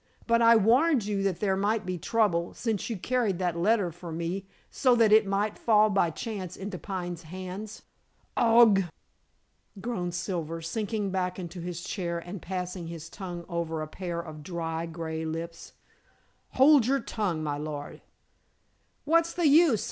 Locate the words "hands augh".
7.21-8.89